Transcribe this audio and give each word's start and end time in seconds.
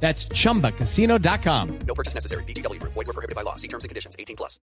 That's 0.00 0.28
chumbacasino.com. 0.28 1.68
No 1.86 1.94
purchase 1.94 2.14
necessary. 2.14 2.44
BGW. 2.44 2.80
Void 2.82 2.94
were 2.94 3.12
prohibited 3.12 3.34
by 3.34 3.42
law. 3.42 3.56
See 3.56 3.68
terms 3.68 3.84
and 3.84 3.88
conditions. 3.88 4.16
18 4.18 4.36
plus. 4.36 4.60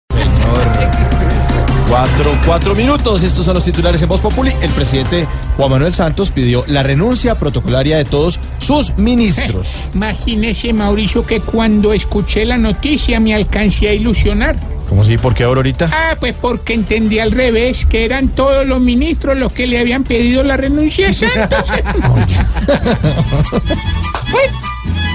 Cuatro, 1.89 2.39
cuatro 2.45 2.75
minutos. 2.75 3.23
Estos 3.23 3.45
son 3.45 3.55
los 3.55 3.65
titulares 3.65 4.03
en 4.03 4.09
Voz 4.09 4.21
Populi. 4.21 4.53
El 4.61 4.71
presidente 4.71 5.27
Juan 5.57 5.71
Manuel 5.71 5.95
Santos 5.95 6.31
pidió 6.31 6.65
la 6.67 6.83
renuncia 6.83 7.37
protocolaria 7.37 7.97
de 7.97 8.05
todos 8.05 8.41
sus 8.59 8.97
ministros. 8.99 9.73
Imagínese, 9.95 10.73
Mauricio, 10.73 11.25
que 11.25 11.41
cuando 11.41 11.93
escuché 11.93 12.45
la 12.45 12.59
noticia 12.59 13.21
me 13.21 13.35
alcancé 13.35 13.89
a 13.89 13.95
ilusionar. 13.95 14.57
¿Cómo 14.89 15.03
así? 15.03 15.19
¿Por 15.19 15.35
qué 15.35 15.45
ahora 15.45 15.61
ahorita? 15.61 15.91
Ah, 15.93 16.17
pues 16.19 16.35
porque 16.35 16.75
entendí 16.75 17.19
al 17.19 17.33
revés, 17.33 17.87
que 17.87 18.05
eran 18.05 18.29
todos 18.29 18.67
los 18.67 18.81
ministros 18.81 19.37
los 19.37 19.53
que 19.53 19.67
le 19.67 19.79
habían 19.79 20.05
pedido 20.05 20.43
la 20.45 20.57
renuncia 20.57 21.09
a 21.09 21.13
Santos. 21.13 21.59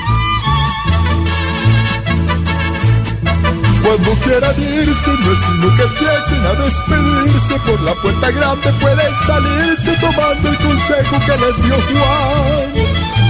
Cuando 4.04 4.20
quieran 4.22 4.60
irse, 4.60 5.12
no 5.12 5.32
es 5.32 5.40
sino 5.40 5.76
que 5.76 5.84
empiecen 5.84 6.44
a 6.44 6.54
despedirse. 6.54 7.54
Por 7.68 7.80
la 7.82 7.94
puerta 8.02 8.32
grande 8.32 8.74
pueden 8.82 9.16
salirse 9.28 9.96
tomando 10.02 10.50
el 10.50 10.58
consejo 10.58 11.20
que 11.20 11.38
les 11.38 11.56
dio 11.62 11.76
Juan. 11.76 12.74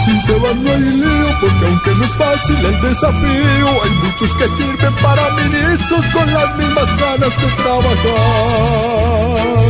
Si 0.05 0.17
se 0.21 0.31
van 0.39 0.63
no 0.63 0.71
hay 0.71 0.79
lío, 0.79 1.27
porque 1.41 1.65
aunque 1.65 1.93
no 1.95 2.05
es 2.05 2.15
fácil 2.15 2.65
el 2.65 2.81
desafío, 2.81 3.83
hay 3.83 3.91
muchos 4.01 4.33
que 4.35 4.47
sirven 4.47 4.93
para 5.01 5.29
ministros 5.31 6.05
con 6.13 6.33
las 6.33 6.55
mismas 6.55 6.87
ganas 6.97 7.35
de 7.41 7.47
trabajar. 7.61 9.60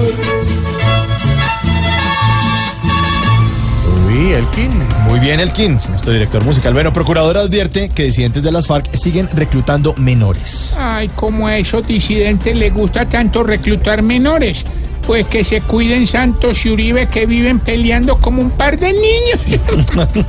Elkin. 4.42 4.72
Muy 5.08 5.20
bien, 5.20 5.40
Elkin, 5.40 5.74
nuestro 5.90 6.12
director 6.14 6.44
musical. 6.44 6.74
Bueno, 6.74 6.92
procurador 6.92 7.38
advierte 7.38 7.90
que 7.90 8.04
disidentes 8.04 8.42
de 8.42 8.52
las 8.52 8.66
FARC 8.66 8.92
siguen 8.94 9.30
reclutando 9.34 9.94
menores. 9.96 10.76
Ay, 10.80 11.10
como 11.10 11.48
a 11.48 11.58
esos 11.58 11.86
disidentes 11.86 12.56
les 12.56 12.74
gusta 12.74 13.08
tanto 13.08 13.44
reclutar 13.44 14.02
menores. 14.02 14.64
Pues 15.06 15.28
que 15.28 15.44
se 15.44 15.62
cuiden 15.62 16.08
Santos 16.08 16.66
y 16.66 16.70
Uribe 16.70 17.08
que 17.08 17.26
viven 17.26 17.60
peleando 17.60 18.18
como 18.18 18.42
un 18.42 18.52
par 18.52 18.80
de 18.80 18.94
niños. 18.94 19.40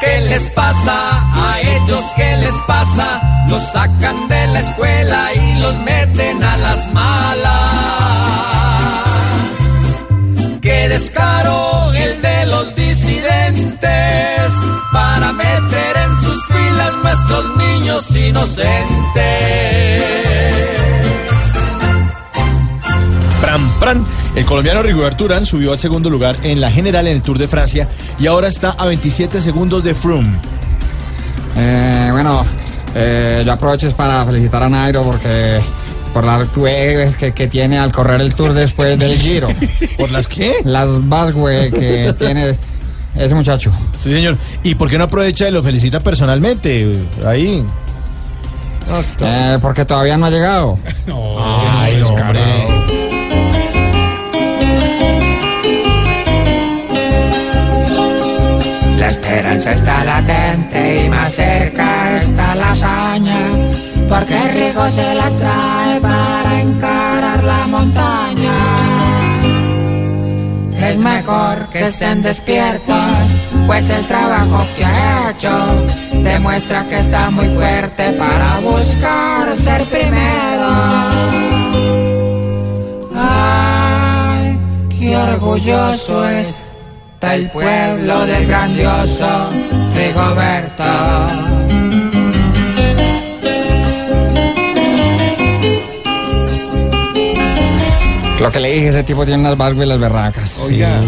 ¿Qué 0.00 0.20
les 0.28 0.50
pasa 0.50 1.22
a 1.34 1.60
ellos? 1.60 2.04
¿Qué 2.16 2.35
les 2.46 2.56
pasa? 2.66 3.46
Los 3.48 3.62
sacan 3.72 4.28
de 4.28 4.46
la 4.48 4.60
escuela 4.60 5.34
y 5.34 5.60
los 5.60 5.76
meten 5.78 6.42
a 6.42 6.56
las 6.56 6.92
malas. 6.92 7.52
¡Qué 10.60 10.88
descaro 10.88 11.92
el 11.92 12.22
de 12.22 12.46
los 12.46 12.74
disidentes 12.74 14.52
para 14.92 15.32
meter 15.32 15.92
en 16.04 16.14
sus 16.24 16.46
filas 16.46 16.92
nuestros 17.02 17.56
niños 17.56 18.16
inocentes! 18.16 18.76
Pram, 23.40 23.70
pram. 23.80 24.04
El 24.34 24.44
colombiano 24.44 24.82
Rigoberto 24.82 25.24
Urán 25.24 25.46
subió 25.46 25.72
al 25.72 25.78
segundo 25.78 26.10
lugar 26.10 26.36
en 26.42 26.60
la 26.60 26.70
general 26.70 27.06
en 27.06 27.16
el 27.16 27.22
Tour 27.22 27.38
de 27.38 27.48
Francia 27.48 27.88
y 28.18 28.26
ahora 28.26 28.48
está 28.48 28.70
a 28.72 28.84
27 28.86 29.40
segundos 29.40 29.82
de 29.82 29.94
Froome. 29.94 30.55
Eh, 31.56 32.08
bueno, 32.12 32.44
eh, 32.94 33.42
yo 33.44 33.52
aprovecho 33.52 33.88
es 33.88 33.94
para 33.94 34.24
felicitar 34.24 34.62
a 34.62 34.68
Nairo 34.68 35.02
porque 35.02 35.60
por 36.12 36.24
las 36.24 36.54
güey 36.54 37.12
que, 37.14 37.32
que 37.32 37.46
tiene 37.46 37.78
al 37.78 37.92
correr 37.92 38.20
el 38.20 38.34
tour 38.34 38.52
después 38.54 38.98
del 38.98 39.18
giro. 39.18 39.48
¿Por 39.98 40.10
las 40.10 40.26
qué? 40.26 40.54
Las 40.64 40.88
vas, 41.08 41.32
güey, 41.32 41.70
que 41.70 42.14
tiene 42.18 42.56
ese 43.14 43.34
muchacho. 43.34 43.70
Sí, 43.98 44.12
señor. 44.12 44.38
¿Y 44.62 44.74
por 44.74 44.88
qué 44.88 44.98
no 44.98 45.04
aprovecha 45.04 45.48
y 45.48 45.52
lo 45.52 45.62
felicita 45.62 46.00
personalmente? 46.00 47.06
Ahí. 47.26 47.64
Eh, 49.20 49.58
porque 49.60 49.84
todavía 49.84 50.16
no 50.16 50.26
ha 50.26 50.30
llegado. 50.30 50.78
Ay, 51.38 52.00
hombre. 52.02 52.40
La 52.40 52.95
esperanza 59.26 59.72
está 59.72 60.04
latente 60.04 61.04
y 61.04 61.08
más 61.08 61.34
cerca 61.34 62.16
está 62.16 62.54
la 62.54 62.70
hazaña, 62.70 63.40
porque 64.08 64.38
Rigo 64.54 64.88
se 64.88 65.14
las 65.16 65.36
trae 65.36 66.00
para 66.00 66.60
encarar 66.60 67.42
la 67.42 67.66
montaña. 67.66 68.58
Es 70.80 70.98
mejor 70.98 71.68
que 71.70 71.88
estén 71.88 72.22
despiertos, 72.22 73.30
pues 73.66 73.90
el 73.90 74.04
trabajo 74.04 74.64
que 74.76 74.84
ha 74.84 75.30
hecho 75.32 75.50
demuestra 76.22 76.84
que 76.88 76.98
está 76.98 77.28
muy 77.30 77.48
fuerte 77.48 78.12
para 78.12 78.60
buscar 78.60 79.56
ser 79.56 79.84
primero. 79.86 80.68
Ay, 83.16 84.58
qué 84.96 85.16
orgulloso 85.16 86.28
el 87.34 87.50
pueblo 87.50 88.26
del 88.26 88.46
grandioso 88.46 89.50
Rigoberto. 89.94 90.84
Lo 98.40 98.52
que 98.52 98.60
le 98.60 98.72
dije, 98.72 98.88
ese 98.88 99.02
tipo 99.02 99.24
tiene 99.24 99.40
unas 99.40 99.56
vas, 99.56 99.74
güey, 99.74 99.88
las 99.88 99.98
berracas. 99.98 100.58
Oiga. 100.60 101.00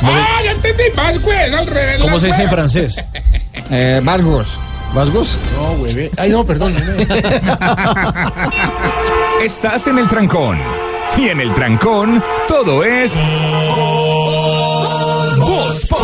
¿Cómo, 0.00 0.12
se, 0.12 0.18
ah, 0.18 0.40
ya 0.42 0.52
entendí, 0.52 0.84
güey, 1.22 1.54
al 1.54 1.66
revés. 1.66 2.00
cómo 2.00 2.18
se 2.18 2.28
dice 2.28 2.42
en 2.42 2.50
francés? 2.50 3.04
Eh, 3.72 4.00
Vasgos. 4.02 4.58
¿Vasgos? 4.92 5.38
No, 5.54 5.76
güey. 5.76 6.10
Ay, 6.16 6.30
no, 6.30 6.44
perdón. 6.44 6.74
Estás 9.44 9.86
en 9.86 9.98
el 9.98 10.08
trancón. 10.08 10.58
Y 11.16 11.28
en 11.28 11.40
el 11.40 11.54
trancón, 11.54 12.20
todo 12.48 12.82
es. 12.82 13.16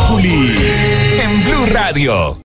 Populi. 0.07 0.55
En 1.19 1.43
Blue 1.43 1.73
Radio. 1.73 2.39